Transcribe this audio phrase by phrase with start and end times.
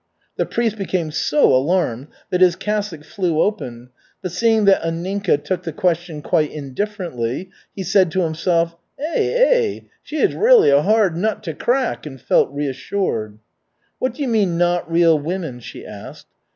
[0.35, 3.89] The priest became so alarmed that his cassock flew open;
[4.23, 9.01] but seeing that Anninka took the question quite indifferently, he said to himself, "Eh
[9.37, 13.37] eh she is really a hard nut to crack," and felt reassured.
[13.99, 16.25] "What do you mean 'not real women?'" she asked.